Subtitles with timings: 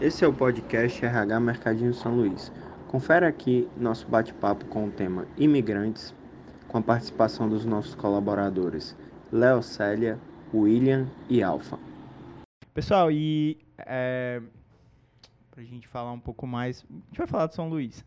[0.00, 2.50] Esse é o podcast RH Mercadinho São Luís.
[2.88, 6.14] Confere aqui nosso bate-papo com o tema Imigrantes,
[6.68, 8.96] com a participação dos nossos colaboradores
[9.30, 10.18] Léo Célia,
[10.54, 11.78] William e Alfa.
[12.72, 14.40] Pessoal, e é,
[15.50, 18.02] pra gente falar um pouco mais, a gente vai falar de São Luís.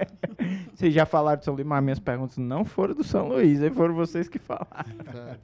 [0.72, 3.68] vocês já falaram de São Luís, mas minhas perguntas não foram do São Luís, aí
[3.68, 5.36] foram vocês que falaram.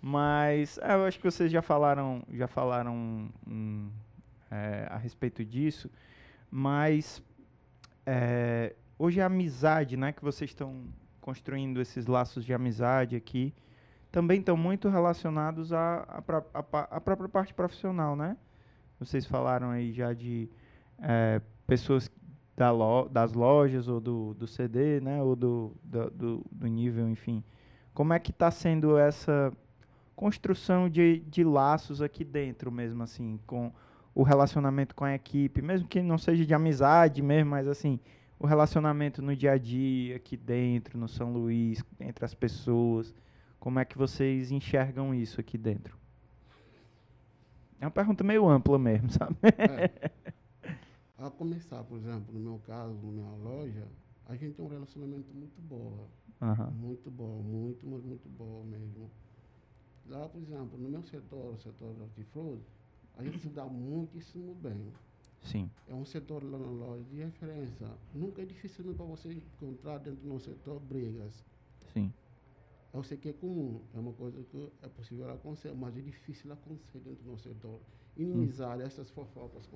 [0.00, 3.90] Mas é, eu acho que vocês já falaram, já falaram hum,
[4.50, 5.90] é, a respeito disso,
[6.50, 7.22] mas
[8.06, 10.84] é, hoje a amizade, né, que vocês estão
[11.20, 13.54] construindo esses laços de amizade aqui,
[14.10, 16.22] também estão muito relacionados à,
[16.90, 18.36] à, própria parte profissional, né?
[18.98, 20.48] Vocês falaram aí já de
[20.98, 22.10] é, pessoas
[22.56, 25.22] da lo, das lojas ou do, do CD, né?
[25.22, 27.44] Ou do, do, do nível, enfim.
[27.92, 29.52] Como é que está sendo essa
[30.16, 33.72] construção de, de laços aqui dentro mesmo, assim, com
[34.18, 38.00] o relacionamento com a equipe, mesmo que não seja de amizade mesmo, mas assim,
[38.36, 43.14] o relacionamento no dia a dia aqui dentro, no São Luís, entre as pessoas.
[43.60, 45.96] Como é que vocês enxergam isso aqui dentro?
[47.80, 49.36] É uma pergunta meio ampla mesmo, sabe?
[49.40, 50.10] É.
[51.16, 53.86] A começar, por exemplo, no meu caso, na minha loja,
[54.26, 56.08] a gente tem um relacionamento muito bom.
[56.40, 56.70] Uhum.
[56.72, 59.08] Muito bom, muito, muito, muito bom mesmo.
[60.08, 62.77] Lá, por exemplo, no meu setor, o setor de hortifruti,
[63.18, 64.92] a gente se dá muitíssimo bem.
[65.42, 65.68] Sim.
[65.88, 67.88] É um setor lá na loja de referência.
[68.14, 71.44] Nunca é difícil para você encontrar dentro do setor brigas.
[71.92, 72.12] Sim.
[72.94, 76.52] Eu sei que é comum, é uma coisa que é possível acontecer, mas é difícil
[76.52, 77.80] acontecer dentro do setor.
[78.16, 78.82] Inimizar hum.
[78.82, 79.68] essas fofocas,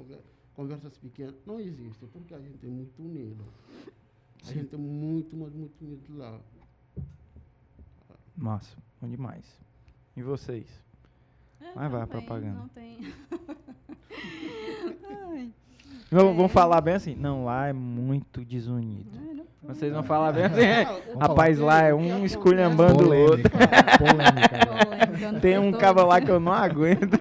[0.55, 3.45] conversas pequenas, não existe, porque a gente é muito unido.
[4.43, 4.55] A Sim.
[4.55, 6.41] gente é muito, muito, muito unido lá.
[8.37, 9.45] Massa, bom demais.
[10.17, 10.67] E vocês?
[11.63, 12.59] É, Mas vai a propaganda.
[12.59, 12.99] Não tem.
[16.11, 17.15] vamos, vamos falar bem assim.
[17.15, 19.11] Não, lá é muito desunido.
[19.63, 20.63] Vocês vão falar bem assim.
[21.21, 23.49] Rapaz, lá é um esculhambando o outro.
[23.99, 27.17] Polêmica, Tem um cabo lá que eu não aguento.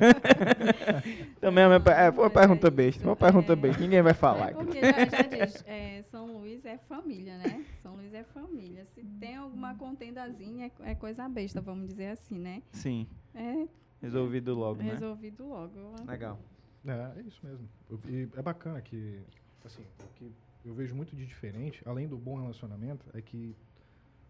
[1.39, 3.05] Também é, foi uma pergunta besta.
[3.05, 3.79] Uma pergunta besta.
[3.81, 4.49] Ninguém vai falar.
[4.49, 7.63] É porque já, já diz, é, São Luís é família, né?
[7.83, 8.85] São Luís é família.
[8.85, 12.63] Se tem alguma contendazinha, é, é coisa besta, vamos dizer assim, né?
[12.71, 13.05] Sim.
[13.35, 13.67] É.
[14.01, 14.93] Resolvido logo, né?
[14.93, 15.95] Resolvido logo.
[16.07, 16.39] Legal.
[16.85, 17.69] É, é isso mesmo.
[18.07, 19.21] E é bacana que,
[19.63, 19.85] assim,
[20.15, 20.31] que
[20.65, 23.55] eu vejo muito de diferente, além do bom relacionamento, é que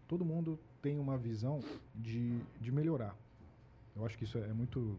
[0.06, 1.60] todo mundo tem uma visão
[1.94, 3.16] de, de melhorar.
[3.96, 4.98] Eu acho que isso é, é muito.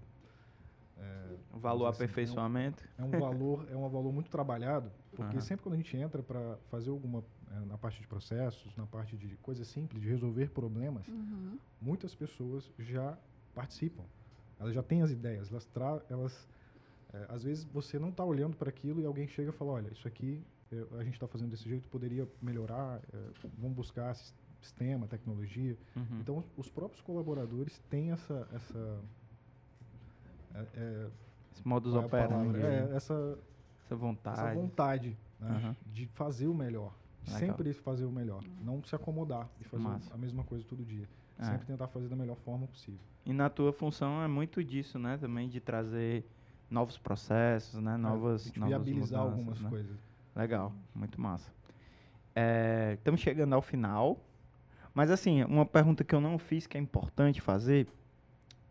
[0.98, 2.84] É, o valor assim, aperfeiçoamento.
[2.98, 5.42] É um, é um, valor, é um valor muito trabalhado, porque uhum.
[5.42, 9.18] sempre quando a gente entra para fazer alguma é, na parte de processos, na parte
[9.18, 11.58] de coisas simples, de resolver problemas, uhum.
[11.82, 13.18] muitas pessoas já
[13.54, 14.04] participam.
[14.63, 15.69] Elas já têm as ideias, elas,
[16.09, 16.47] elas
[17.13, 19.90] é, às vezes você não está olhando para aquilo e alguém chega e fala, olha,
[19.91, 20.41] isso aqui
[20.72, 24.16] é, a gente está fazendo desse jeito, poderia melhorar, é, vamos buscar
[24.62, 25.78] sistema, tecnologia.
[25.96, 26.19] Uhum.
[26.22, 28.47] Então, os próprios colaboradores têm essa...
[28.53, 29.00] essa
[30.56, 31.09] é, é
[31.51, 32.59] Esse modus operandi.
[32.62, 33.38] É, essa,
[33.85, 34.40] essa vontade.
[34.40, 35.75] Essa vontade né, uhum.
[35.91, 36.94] de fazer o melhor.
[37.25, 37.40] Legal.
[37.40, 38.44] Sempre fazer o melhor.
[38.62, 40.13] Não se acomodar e fazer Massa.
[40.13, 41.07] a mesma coisa todo dia.
[41.40, 41.46] É.
[41.46, 43.00] Sempre tentar fazer da melhor forma possível.
[43.26, 45.18] E na tua função é muito disso, né?
[45.18, 46.26] Também de trazer
[46.70, 47.98] novos processos, né?
[47.98, 49.70] Novas, é, novas viabilizar mudanças, algumas né?
[49.70, 49.98] coisas.
[50.36, 51.52] Legal, muito massa.
[52.36, 54.20] É, estamos chegando ao final.
[54.94, 57.88] Mas assim, uma pergunta que eu não fiz que é importante fazer,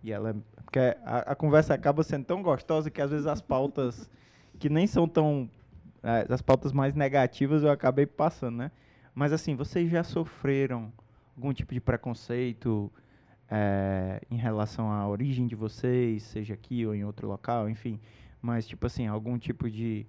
[0.02, 0.34] e ela é,
[0.64, 4.08] porque a, a conversa acaba sendo tão gostosa que às vezes as pautas
[4.58, 5.50] que nem são tão
[6.02, 8.70] é, as pautas mais negativas eu acabei passando, né?
[9.14, 10.92] Mas assim, vocês já sofreram
[11.36, 12.92] algum tipo de preconceito
[13.50, 18.00] é, em relação à origem de vocês, seja aqui ou em outro local, enfim,
[18.40, 20.06] mas tipo assim, algum tipo de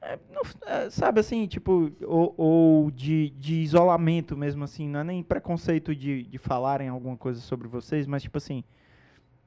[0.00, 5.04] é, não, é, sabe assim, tipo, ou, ou, de, de isolamento mesmo, assim, não é
[5.04, 8.62] nem preconceito de, de falarem alguma coisa sobre vocês, mas tipo assim,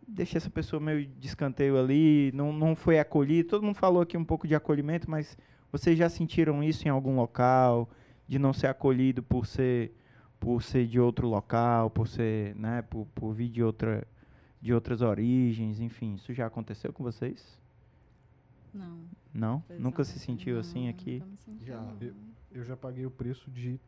[0.07, 3.49] deixa essa pessoa meio de escanteio ali, não, não foi acolhido.
[3.49, 5.37] Todo mundo falou aqui um pouco de acolhimento, mas
[5.71, 7.87] vocês já sentiram isso em algum local,
[8.27, 9.91] de não ser acolhido por ser
[10.39, 14.07] por ser de outro local, por ser, né, por, por vir de outra
[14.59, 17.59] de outras origens, enfim, isso já aconteceu com vocês?
[18.73, 18.99] Não.
[19.33, 19.63] Não?
[19.77, 21.23] Nunca se sentiu não, assim aqui?
[21.61, 21.81] Já.
[22.01, 22.13] Eu,
[22.51, 23.79] eu, já paguei o preço de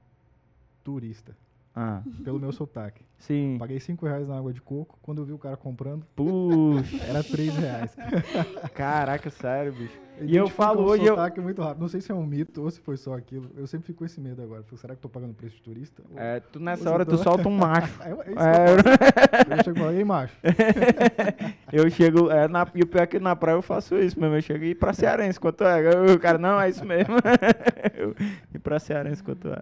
[0.83, 1.35] turista.
[1.75, 2.01] Ah.
[2.23, 3.03] Pelo meu sotaque.
[3.17, 3.57] Sim.
[3.59, 4.97] Paguei 5 reais na água de coco.
[5.01, 7.95] Quando eu vi o cara comprando, puxa, era 3 reais.
[8.73, 9.97] Caraca, sério, bicho.
[10.21, 11.03] E eu falo hoje.
[11.03, 11.43] Um sotaque eu...
[11.43, 11.81] muito rápido.
[11.81, 13.49] Não sei se é um mito ou se foi só aquilo.
[13.55, 14.63] Eu sempre fico com esse medo agora.
[14.75, 16.01] Será que tô pagando preço de turista?
[16.15, 17.99] É, tu nessa hora tu solta um macho.
[18.03, 20.35] é, é é, eu, eu chego e ei, macho.
[21.71, 22.31] eu chego.
[22.31, 24.35] É, na, e o pior é que na praia eu faço isso mesmo.
[24.35, 26.13] Eu chego e pra Cearense, quanto é?
[26.13, 27.15] O cara, não, é isso mesmo.
[28.53, 29.61] e pra Cearense, quanto é?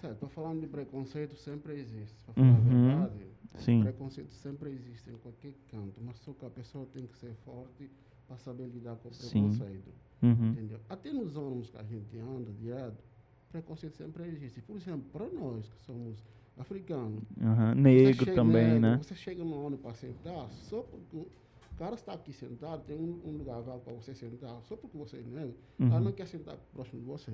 [0.00, 2.16] Certo, tô falando de preconceito, sempre existe.
[2.24, 3.02] Pra falar uhum.
[3.02, 3.26] a verdade,
[3.56, 3.82] Sim.
[3.82, 6.00] preconceito sempre existe em qualquer canto.
[6.02, 7.90] Mas só que a pessoa tem que ser forte
[8.26, 9.90] para saber lidar com o preconceito.
[10.22, 10.50] Uhum.
[10.50, 10.80] Entendeu?
[10.88, 13.02] Até nos ônibus que a gente anda direto,
[13.50, 14.60] preconceito sempre existe.
[14.62, 16.22] Por exemplo, para nós que somos
[16.56, 17.74] africanos, uhum.
[17.74, 19.00] negro também, negro, né?
[19.02, 23.20] Você chega no ônibus para sentar, só porque o cara está aqui sentado, tem um,
[23.24, 25.86] um lugar vago para você sentar, só porque você é negro, uhum.
[25.86, 27.32] o cara não quer sentar próximo de você.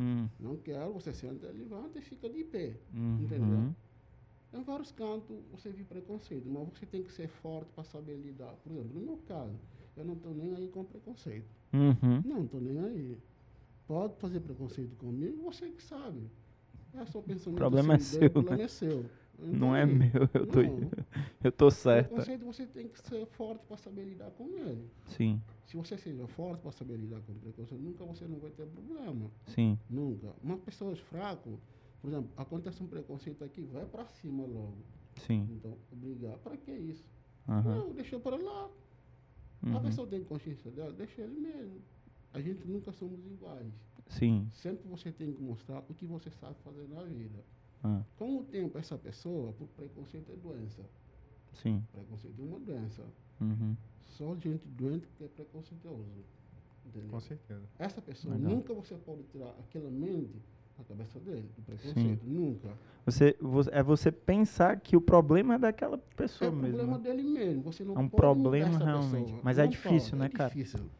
[0.00, 0.28] Uhum.
[0.38, 2.74] Não quer, você senta, levanta e fica de pé.
[2.94, 3.18] Uhum.
[3.22, 3.74] Entendeu?
[4.52, 8.52] Em vários cantos você vê preconceito, mas você tem que ser forte para saber lidar.
[8.64, 9.54] Por exemplo, no meu caso,
[9.96, 11.54] eu não estou nem aí com preconceito.
[11.72, 12.22] Uhum.
[12.24, 13.18] Não estou nem aí.
[13.86, 16.22] Pode fazer preconceito comigo, você que sabe.
[16.94, 18.26] É só pensando o problema assim, é seu.
[18.26, 18.64] O problema né?
[18.64, 19.04] é seu.
[19.42, 20.60] Não é meu, eu tô,
[21.42, 22.08] eu tô certo.
[22.08, 24.88] Preconceito você tem que ser forte para saber lidar com ele.
[25.06, 25.40] Sim.
[25.66, 28.66] Se você seja forte para saber lidar com o preconceito, nunca você não vai ter
[28.66, 29.30] problema.
[29.46, 29.78] Sim.
[29.88, 30.34] Nunca.
[30.42, 31.50] Uma pessoa fraca,
[32.00, 34.78] por exemplo, acontece um preconceito aqui, vai para cima logo.
[35.16, 35.48] Sim.
[35.50, 36.38] Então, obrigar.
[36.38, 37.04] Para que isso?
[37.48, 37.62] Uhum.
[37.62, 38.70] Não, deixa para lá.
[39.62, 39.76] Uhum.
[39.76, 41.80] A pessoa tem consciência dela, deixa ele mesmo.
[42.32, 43.72] A gente nunca somos iguais.
[44.08, 44.48] Sim.
[44.52, 47.44] Sempre você tem que mostrar o que você sabe fazer na vida.
[47.82, 48.02] Ah.
[48.16, 50.82] Com o tempo, essa pessoa, por preconceito é doença.
[51.54, 51.82] Sim.
[51.92, 53.02] Preconceito é uma doença.
[53.40, 53.76] Uhum.
[54.00, 56.24] Só gente doente que é preconceituoso.
[56.86, 57.10] Entendeu?
[57.10, 57.62] Com certeza.
[57.78, 58.52] Essa pessoa, Legal.
[58.52, 60.42] nunca você pode tirar aquela mente
[60.76, 62.24] da cabeça dele, do preconceito.
[62.24, 62.30] Sim.
[62.30, 62.68] Nunca.
[63.06, 66.66] Você, você, é você pensar que o problema é daquela pessoa é mesmo.
[66.66, 67.62] É o problema dele mesmo.
[67.62, 69.24] Você não é um pode problema realmente.
[69.24, 69.40] Pessoa.
[69.42, 70.50] Mas não é difícil, pode, né, é cara?
[70.50, 70.90] Difícil.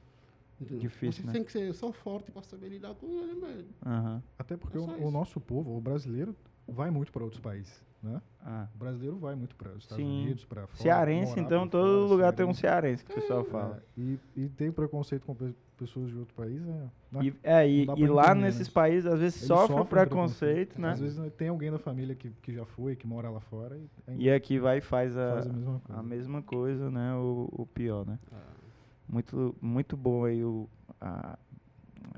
[0.60, 1.32] Difícil, você né?
[1.32, 3.70] tem que ser só forte para saber lidar com ele mesmo.
[3.84, 4.22] Uhum.
[4.38, 6.36] Até porque é o, o, nosso povo, o brasileiro,
[6.70, 7.84] vai muito para outros países.
[8.02, 8.20] Né?
[8.40, 8.66] Ah.
[8.74, 10.22] O brasileiro vai muito para os Estados Sim.
[10.22, 10.82] Unidos, para fora.
[10.82, 12.36] Cearense, então, todo fora, lugar cearense.
[12.36, 13.82] tem um cearense que o pessoal fala.
[13.96, 15.36] É, e, e tem preconceito com
[15.76, 16.62] pessoas de outro país.
[16.66, 18.72] É, não, e, é, e, e lá nesses né?
[18.72, 20.92] países, às vezes, sofre o preconceito, preconceito, né?
[20.92, 23.78] Às vezes tem alguém da família que, que já foi, que mora lá fora.
[24.08, 26.00] E, e aqui vai e faz a, faz a, mesma, coisa.
[26.00, 27.14] a mesma coisa, né?
[27.16, 28.18] O, o pior, né?
[28.32, 28.60] Ah.
[29.06, 30.68] Muito, muito bom aí o,
[31.00, 31.38] a,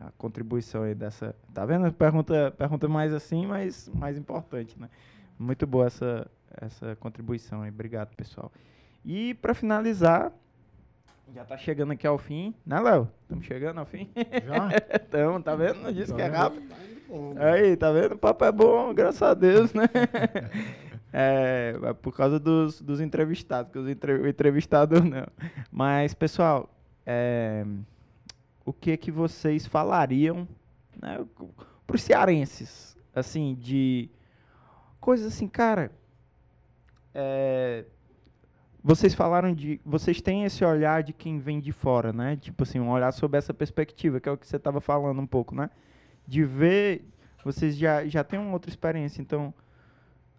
[0.07, 1.35] a contribuição aí dessa.
[1.53, 1.93] Tá vendo?
[1.93, 4.89] Pergunta, pergunta mais assim, mas mais importante, né?
[5.39, 7.71] Muito boa essa, essa contribuição aí.
[7.71, 8.53] Obrigado, pessoal.
[9.05, 10.33] E para finalizar,
[11.35, 13.09] já tá chegando aqui ao fim, né, Léo?
[13.23, 14.11] Estamos chegando ao fim?
[14.15, 14.69] Já?
[15.03, 15.81] Estamos, tá vendo?
[15.81, 16.69] Não disse tá que é rápido.
[16.69, 16.77] Tá
[17.09, 18.13] bom, aí, tá vendo?
[18.13, 19.85] O papo é bom, graças a Deus, né?
[21.13, 25.27] é, é por causa dos, dos entrevistados, que os entre, o entrevistado não.
[25.71, 26.69] Mas, pessoal,
[27.07, 27.65] é,
[28.65, 30.47] o que que vocês falariam
[31.01, 31.25] né,
[31.87, 34.11] para os cearenses, assim, de
[35.01, 35.91] coisas assim, cara.
[37.15, 37.85] É,
[38.83, 39.81] vocês falaram de.
[39.85, 42.37] Vocês têm esse olhar de quem vem de fora, né?
[42.37, 45.27] Tipo assim, um olhar sobre essa perspectiva, que é o que você estava falando um
[45.27, 45.71] pouco, né?
[46.27, 47.05] De ver.
[47.45, 49.55] Vocês já, já têm uma outra experiência, então.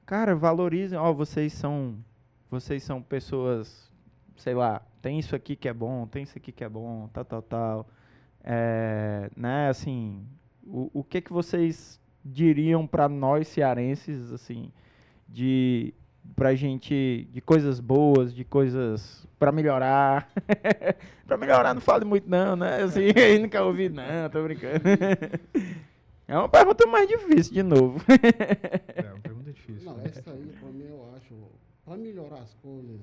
[0.06, 0.98] Cara, valorizem.
[0.98, 1.98] Ó, vocês são.
[2.50, 3.92] Vocês são pessoas.
[4.36, 7.24] Sei lá, tem isso aqui que é bom, tem isso aqui que é bom, tal,
[7.24, 7.88] tal, tal.
[8.44, 10.26] É, né, assim.
[10.66, 14.72] O, o que que vocês diriam para nós cearenses, assim,
[15.28, 15.94] de
[16.36, 20.30] pra gente de coisas boas, de coisas para melhorar.
[21.28, 22.84] para melhorar não fale muito não, né?
[22.84, 24.82] Assim, aí nunca ouvi não, tô brincando.
[26.28, 28.02] é uma pergunta mais difícil de novo.
[28.96, 29.92] é, uma pergunta difícil.
[29.92, 31.36] Não, essa aí para mim eu acho,
[31.86, 33.02] para melhorar as coisas,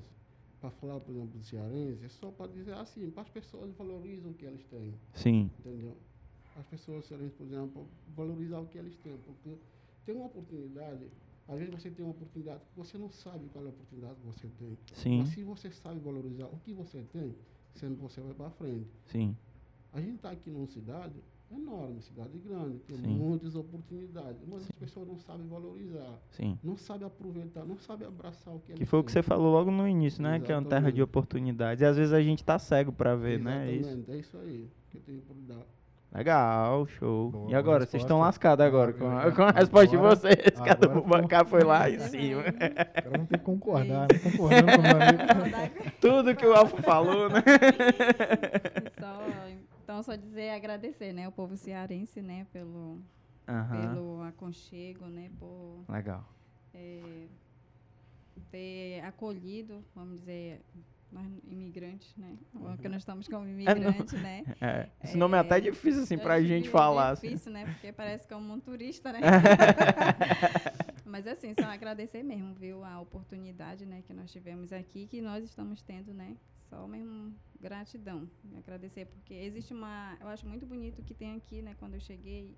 [0.61, 4.31] para falar, por exemplo, do cearense, é só para dizer assim, para as pessoas valorizam
[4.31, 4.93] o que eles têm.
[5.13, 5.49] Sim.
[5.59, 5.97] Entendeu?
[6.57, 9.57] as pessoas serem, por exemplo, valorizar o que eles têm, porque
[10.05, 11.07] tem uma oportunidade,
[11.47, 14.25] às vezes você tem uma oportunidade que você não sabe qual é a oportunidade que
[14.25, 14.77] você tem.
[14.93, 15.19] Sim.
[15.19, 17.35] Mas se você sabe valorizar o que você tem,
[17.75, 18.89] sempre você vai para frente.
[19.07, 19.35] Sim.
[19.93, 21.15] A gente está aqui numa cidade
[21.55, 23.07] enorme, cidade grande, tem Sim.
[23.17, 24.69] muitas oportunidades, mas Sim.
[24.73, 26.57] as pessoas não sabem valorizar, Sim.
[26.63, 29.69] não sabem aproveitar, não sabem abraçar o que Que foi o que você falou logo
[29.71, 30.29] no início, né?
[30.37, 30.45] Exatamente.
[30.45, 31.81] Que é uma terra de oportunidades.
[31.81, 33.85] E às vezes a gente tá cego para ver, Exatamente.
[33.85, 33.93] né?
[33.93, 34.11] Isso.
[34.11, 35.65] É isso aí que eu tenho por dar.
[36.13, 37.31] Legal, show.
[37.31, 37.85] Boa, e agora?
[37.85, 40.35] Vocês estão lascados agora com a, Agora- com a resposta de agora- vocês.
[40.61, 42.41] Cada agora Bubacar foi lá em cima.
[42.41, 44.19] O cara não tem que concordar, né?
[44.21, 45.91] Concordando com o meu amigo.
[46.01, 47.41] Tudo que o Alfa falou, né?
[48.99, 49.23] Só,
[49.91, 53.01] então, só dizer agradecer, né, o povo cearense, né, pelo,
[53.45, 56.25] Aham, pelo aconchego, né, por Legal.
[56.73, 57.27] é,
[58.49, 60.61] ter acolhido, vamos dizer,
[61.11, 62.37] nós imigrantes, né?
[62.53, 64.43] Porque nós estamos como imigrantes, é, né?
[64.61, 64.89] É.
[65.03, 67.11] Esse nome é até difícil, assim, pra gente falar.
[67.11, 67.49] É difícil, assim.
[67.51, 67.65] né?
[67.65, 69.19] Porque parece como um turista, né?
[71.03, 72.81] Mas, assim, só agradecer mesmo, viu?
[72.85, 74.01] A oportunidade, né?
[74.07, 76.37] Que nós tivemos aqui, que nós estamos tendo, né?
[76.71, 78.29] Só mesmo gratidão.
[78.57, 80.17] Agradecer, porque existe uma...
[80.21, 81.75] Eu acho muito bonito que tem aqui, né?
[81.77, 82.55] Quando eu cheguei,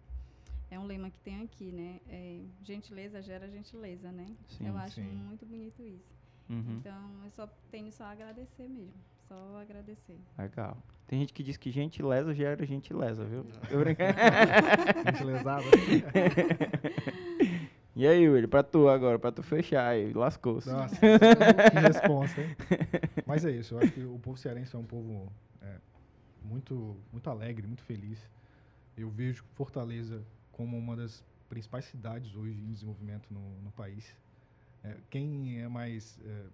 [0.69, 1.99] é um lema que tem aqui, né?
[2.07, 4.27] É, gentileza gera gentileza, né?
[4.49, 5.01] Sim, eu acho sim.
[5.01, 6.13] muito bonito isso.
[6.47, 6.77] Uhum.
[6.77, 8.93] Então, eu só tenho só a agradecer mesmo.
[9.27, 10.19] Só agradecer.
[10.37, 10.77] Legal.
[11.07, 13.47] Tem gente que diz que gentileza gera gentileza, viu?
[13.71, 13.81] Eu
[15.11, 15.65] Gentilezada.
[17.95, 20.69] e aí, Willi, pra tu agora, pra tu fechar aí, lascou-se.
[20.69, 22.55] Nossa, que resposta, hein?
[23.25, 25.31] Mas é isso, eu acho que o povo cearense é um povo
[25.61, 25.77] é,
[26.43, 28.19] muito, muito alegre, muito feliz.
[28.97, 34.15] Eu vejo Fortaleza como uma das principais cidades hoje em desenvolvimento no, no país.
[34.83, 36.45] É, quem é mais, é,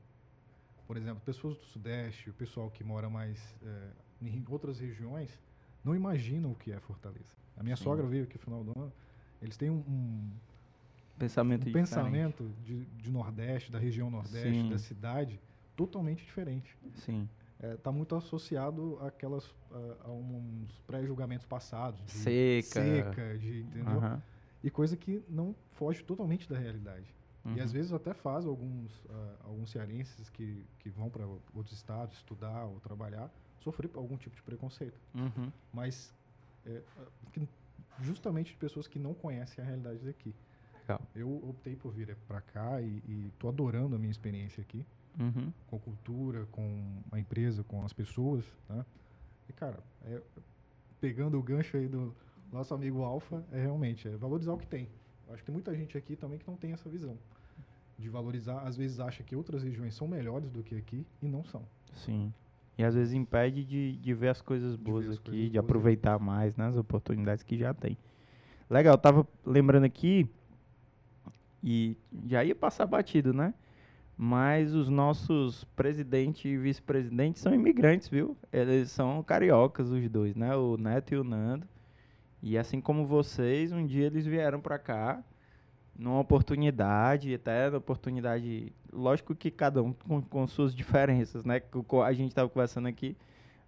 [0.85, 3.89] por exemplo, pessoas do Sudeste, o pessoal que mora mais é,
[4.21, 5.29] em outras regiões,
[5.83, 7.33] não imaginam o que é Fortaleza.
[7.55, 7.83] A minha Sim.
[7.83, 8.93] sogra veio aqui no final do ano,
[9.41, 10.31] eles têm um, um
[11.19, 14.69] pensamento, um pensamento de, de, Nordeste, da região Nordeste, Sim.
[14.69, 15.39] da cidade,
[15.75, 16.77] totalmente diferente.
[16.95, 17.27] Sim.
[17.61, 22.01] Está é, muito associado àquelas, a, a uns pré-julgamentos passados.
[22.05, 22.81] De seca.
[22.81, 24.21] Seca, de, entendeu?
[24.63, 27.13] E coisa que não foge totalmente da realidade.
[27.45, 27.55] Uhum.
[27.55, 27.73] E às uhum.
[27.73, 32.79] vezes até faz alguns, uh, alguns cearenses que, que vão para outros estados estudar ou
[32.79, 34.99] trabalhar sofrer algum tipo de preconceito.
[35.13, 35.51] Uhum.
[35.73, 36.13] Mas
[36.65, 36.81] é,
[38.01, 40.33] justamente de pessoas que não conhecem a realidade daqui.
[40.89, 41.01] Legal.
[41.15, 44.85] Eu optei por vir para cá e estou adorando a minha experiência aqui.
[45.19, 45.51] Uhum.
[45.67, 48.45] Com a cultura, com a empresa, com as pessoas.
[48.67, 48.85] Tá?
[49.47, 50.21] E, cara, é,
[50.99, 52.15] pegando o gancho aí do
[52.51, 54.87] nosso amigo Alfa, é realmente é valorizar o que tem.
[55.29, 57.17] Acho que tem muita gente aqui também que não tem essa visão
[57.97, 58.61] de valorizar.
[58.61, 61.63] Às vezes acha que outras regiões são melhores do que aqui e não são.
[61.93, 62.33] Sim.
[62.77, 65.65] E às vezes impede de, de ver as coisas boas as aqui, coisas de boas
[65.65, 66.23] aproveitar aqui.
[66.23, 67.97] mais né, as oportunidades que já tem.
[68.69, 70.29] Legal, eu tava lembrando aqui
[71.63, 73.53] e já ia passar batido, né?
[74.17, 78.35] Mas os nossos presidente e vice-presidente são imigrantes, viu?
[78.51, 80.55] Eles são cariocas, os dois, né?
[80.55, 81.67] O Neto e o Nando.
[82.41, 85.23] E assim como vocês, um dia eles vieram para cá
[85.99, 91.61] numa oportunidade, até na oportunidade, lógico que cada um com, com suas diferenças, né?
[92.05, 93.17] A gente estava conversando aqui,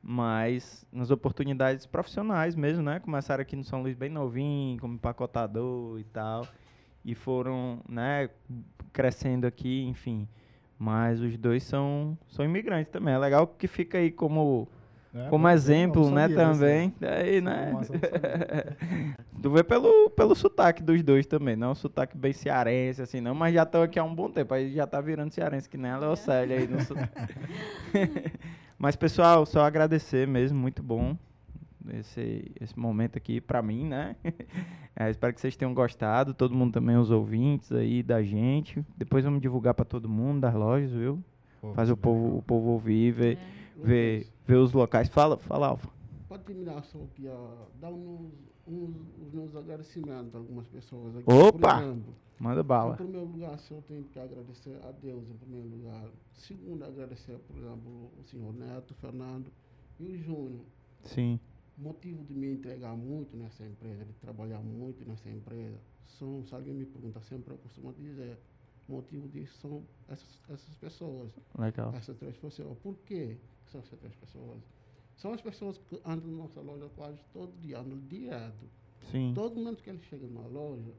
[0.01, 3.01] mas nas oportunidades profissionais mesmo, né?
[3.01, 6.48] Começaram aqui no São Luís bem novinho, como empacotador e tal,
[7.03, 8.29] e foram, né,
[8.93, 10.27] crescendo aqui, enfim.
[10.77, 13.13] Mas os dois são, são imigrantes também.
[13.13, 14.67] É legal que fica aí como
[15.13, 16.93] é, Como exemplo, né, também.
[17.01, 17.74] Aí, né?
[19.41, 23.20] tu vê pelo, pelo sotaque dos dois também, não é um sotaque bem cearense, assim,
[23.20, 25.77] não, mas já estão aqui há um bom tempo, aí já tá virando cearense, que
[25.77, 26.77] nem a Leocélia aí no
[28.79, 31.17] Mas, pessoal, só agradecer mesmo, muito bom
[31.90, 34.16] esse, esse momento aqui para mim, né?
[34.94, 38.86] É, espero que vocês tenham gostado, todo mundo também, os ouvintes aí da gente.
[38.98, 41.24] Depois vamos divulgar para todo mundo das lojas, viu?
[41.62, 43.38] Pô, Fazer o povo, o povo ouvir, ver.
[43.38, 45.10] É ver, ver os locais.
[45.10, 45.90] Fala, fala, Alfa.
[46.28, 48.32] Pode terminar só aqui, ó, dar uns,
[48.68, 51.32] uns, os meus agradecimentos a algumas pessoas aqui.
[51.32, 51.82] Opa!
[51.82, 52.94] Exemplo, Manda bala.
[52.94, 56.06] Em primeiro lugar, eu tenho que agradecer a Deus, em primeiro lugar.
[56.34, 59.52] Segundo, agradecer, por exemplo, o senhor Neto, Fernando
[60.00, 60.66] e o Júnior.
[61.04, 61.40] Sim.
[61.78, 66.74] Motivo de me entregar muito nessa empresa, de trabalhar muito nessa empresa, são, se alguém
[66.74, 68.38] me pergunta, sempre eu costumo dizer,
[68.88, 71.32] motivo disso são essas, essas pessoas.
[71.58, 71.94] Legal.
[71.96, 72.78] Essas três pessoas.
[72.80, 73.38] Por quê?
[73.72, 74.62] são essas três pessoas.
[75.16, 78.66] São as pessoas que andam na nossa loja quase todo dia, andam direto.
[79.12, 79.34] Sim.
[79.34, 80.92] Todo momento que eles chegam na loja,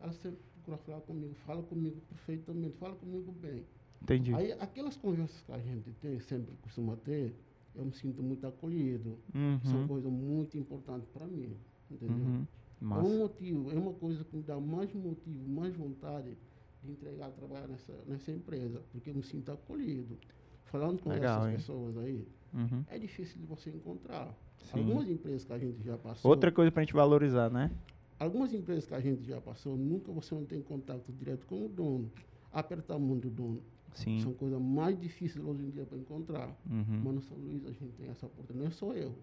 [0.00, 3.64] elas sempre procuram falar comigo, fala comigo perfeitamente, fala comigo bem.
[4.02, 4.34] Entendi.
[4.34, 7.34] Aí, aquelas conversas que a gente tem, sempre costuma ter,
[7.76, 9.18] eu me sinto muito acolhido.
[9.34, 9.60] Uhum.
[9.64, 11.56] São coisas muito importantes para mim.
[11.90, 12.16] Entendeu?
[12.16, 12.46] Uhum.
[12.82, 16.36] É um motivo, é uma coisa que me dá mais motivo, mais vontade
[16.82, 20.18] de entregar, trabalhar nessa, nessa empresa, porque eu me sinto acolhido
[20.66, 21.56] falando com Legal, essas hein?
[21.56, 22.84] pessoas aí, uhum.
[22.88, 24.34] é difícil de você encontrar.
[24.64, 24.80] Sim.
[24.80, 26.30] Algumas empresas que a gente já passou.
[26.30, 27.70] Outra coisa para a gente valorizar, né?
[28.18, 31.68] Algumas empresas que a gente já passou, nunca você não tem contato direto com o
[31.68, 32.10] dono.
[32.52, 33.62] Apertar a mão do dono.
[33.94, 34.20] Sim.
[34.20, 36.48] São coisas mais difíceis hoje em dia para encontrar.
[36.70, 37.00] Uhum.
[37.04, 38.58] Mas no São Luís a gente tem essa oportunidade.
[38.58, 39.14] Não é só eu.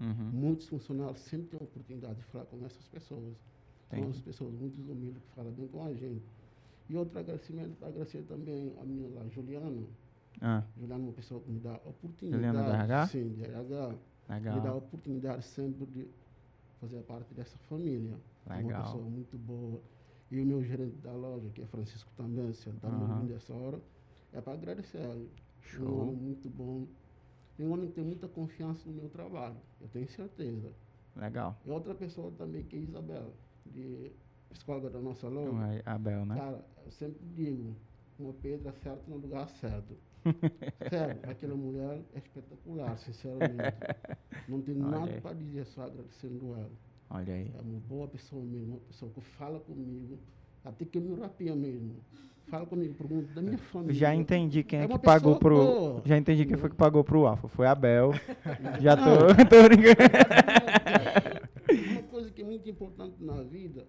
[0.00, 0.30] Uhum.
[0.32, 3.36] Muitos funcionários sempre têm a oportunidade de falar com essas pessoas.
[3.90, 6.24] São as pessoas muito humildes que falam bem com a gente.
[6.88, 9.82] E outro agradecimento, agradecer também a minha lá, Juliana,
[10.40, 10.62] ah.
[10.76, 12.42] Juliano é uma pessoa que me dá oportunidade.
[12.42, 13.06] Juliano da RH?
[13.08, 13.94] Sim, de RH.
[14.28, 14.56] Legal.
[14.56, 16.08] Me dá oportunidade sempre de
[16.80, 18.16] fazer parte dessa família.
[18.48, 18.70] Legal.
[18.70, 19.80] É uma pessoa muito boa.
[20.30, 23.52] e o meu gerente da loja, que é Francisco também, se está me ouvindo essa
[23.52, 23.80] hora,
[24.32, 25.30] é para agradecer a ele.
[25.60, 25.86] Show.
[25.86, 26.86] Um homem muito bom.
[27.58, 30.72] E um homem que tem muita confiança no meu trabalho, eu tenho certeza.
[31.16, 31.56] Legal.
[31.64, 33.32] E outra pessoa também que é Isabel,
[33.66, 34.10] de
[34.50, 35.74] psicóloga da nossa loja.
[35.74, 36.34] É Abel, né?
[36.36, 37.76] Cara, eu sempre digo,
[38.18, 39.96] uma pedra certa no lugar certo.
[40.88, 43.56] Sério, aquela mulher é espetacular, sinceramente.
[44.48, 46.70] Não tem Olha nada para dizer só agradecendo ela.
[47.10, 47.50] Olha aí.
[47.54, 50.18] É uma boa pessoa mesmo, uma pessoa que fala comigo,
[50.64, 51.96] até que me rapia mesmo.
[52.52, 53.94] Fala comigo, pergunta da minha família.
[53.94, 55.56] Já entendi quem é, é que pagou pro.
[55.56, 56.02] Boa.
[56.04, 57.48] Já entendi quem foi que pagou pro Alfa.
[57.48, 58.12] Foi Abel.
[58.78, 59.96] Já tô, tô brincando.
[61.92, 63.88] Uma coisa que é muito importante na vida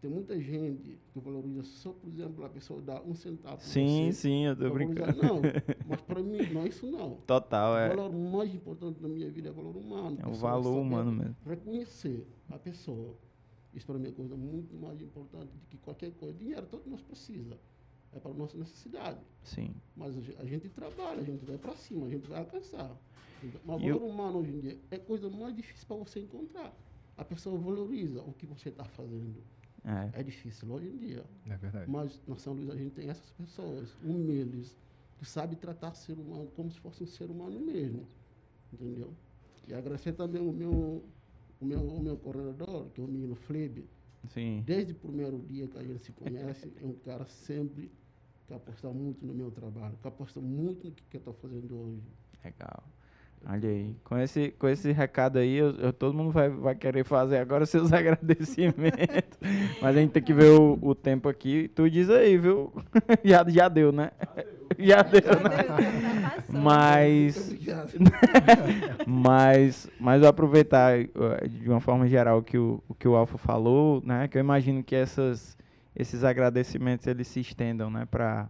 [0.00, 3.60] tem muita gente que valoriza só, por exemplo, a pessoa dá um centavo.
[3.60, 5.20] Sim, você, sim, eu tô brincando.
[5.20, 5.40] Não,
[5.88, 7.16] mas para mim não é isso não.
[7.26, 7.92] Total, é.
[7.92, 10.18] O valor mais importante da minha vida é o valor humano.
[10.22, 11.34] É o valor humano mesmo.
[11.44, 13.16] Reconhecer a pessoa.
[13.74, 16.32] Isso para mim é coisa muito mais importante do que qualquer coisa.
[16.38, 17.58] Dinheiro todo nós precisa.
[18.14, 19.20] É para a nossa necessidade.
[19.42, 19.74] Sim.
[19.96, 22.94] Mas a gente trabalha, a gente vai para cima, a gente vai alcançar.
[23.42, 24.06] Mas o valor eu...
[24.06, 26.76] humano hoje em dia é a coisa mais difícil para você encontrar.
[27.16, 29.42] A pessoa valoriza o que você está fazendo.
[29.84, 30.20] É.
[30.20, 31.24] é difícil hoje em dia.
[31.46, 31.90] É verdade.
[31.90, 34.76] Mas na São Luís a gente tem essas pessoas humildes,
[35.18, 38.06] que sabem tratar o ser humano como se fosse um ser humano mesmo.
[38.72, 39.12] Entendeu?
[39.66, 41.04] E agradecer também o meu,
[41.60, 43.88] o meu, o meu coordenador, que é o menino Flebe.
[44.28, 44.62] Sim.
[44.64, 47.90] Desde o primeiro dia que a gente se conhece, é um cara sempre
[48.52, 51.74] que aposta muito no meu trabalho, que aposta muito no que, que eu estou fazendo
[51.74, 52.02] hoje.
[52.44, 52.82] Legal.
[53.44, 57.02] Olha aí, com esse, com esse recado aí, eu, eu, todo mundo vai, vai querer
[57.04, 59.38] fazer agora seus agradecimentos.
[59.80, 61.68] Mas a gente tem que ver o, o tempo aqui.
[61.74, 62.72] Tu diz aí, viu?
[63.24, 64.10] já, já deu, né?
[64.78, 66.32] Já deu, né?
[66.48, 67.54] Mas,
[69.06, 70.96] mas, mas eu aproveitar
[71.46, 74.28] de uma forma geral que o, o que o Alfa falou, né?
[74.28, 75.58] Que eu imagino que essas,
[75.94, 78.06] esses agradecimentos eles se estendam, né?
[78.06, 78.48] Para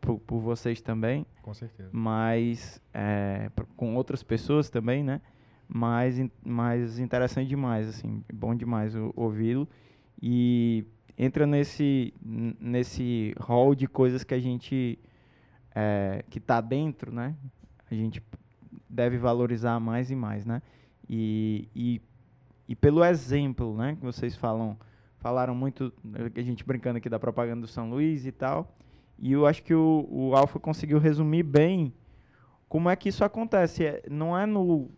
[0.00, 1.24] por, por vocês também.
[1.42, 1.88] Com certeza.
[1.92, 5.20] Mas é, com outras pessoas também, né?
[5.68, 9.66] Mas, mais interessante demais, assim, bom demais ouvi-lo.
[10.20, 10.84] E
[11.16, 14.98] entra nesse, nesse hall de coisas que a gente,
[15.74, 17.34] é, que está dentro, né?
[17.90, 18.22] A gente
[18.88, 20.60] deve valorizar mais e mais, né?
[21.08, 22.02] E, e,
[22.68, 23.96] e pelo exemplo, né?
[23.96, 24.76] Que vocês falam,
[25.22, 25.92] falaram muito,
[26.34, 28.74] a gente brincando aqui da propaganda do São Luís e tal,
[29.18, 31.94] e eu acho que o, o Alfa conseguiu resumir bem
[32.68, 33.84] como é que isso acontece.
[33.84, 34.90] É, não é no,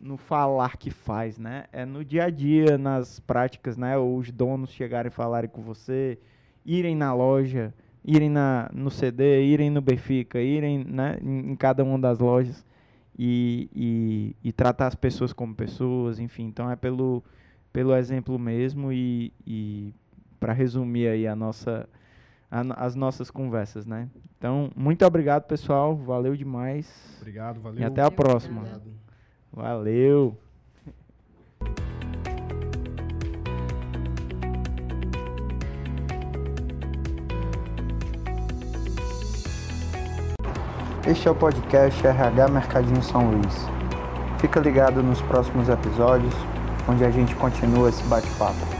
[0.00, 1.64] no falar que faz, né?
[1.72, 3.98] É no dia a dia, nas práticas, né?
[3.98, 6.18] Os donos chegarem e falarem com você,
[6.64, 11.84] irem na loja, irem na, no CD, irem no Benfica, irem né, em, em cada
[11.84, 12.64] uma das lojas
[13.18, 16.44] e, e, e, tratar as pessoas como pessoas, enfim.
[16.44, 17.22] Então é pelo,
[17.76, 19.92] pelo exemplo mesmo e, e
[20.40, 21.86] para resumir aí a nossa
[22.50, 24.08] a, as nossas conversas, né?
[24.38, 25.94] Então, muito obrigado, pessoal.
[25.94, 26.88] Valeu demais.
[27.20, 27.78] Obrigado, valeu.
[27.78, 28.60] E até a próxima.
[28.62, 28.90] Obrigado.
[29.52, 30.38] Valeu.
[41.06, 43.54] Este é o podcast RH Mercadinho São Luís.
[44.40, 46.34] Fica ligado nos próximos episódios,
[46.88, 48.75] onde a gente continua esse bate-papo.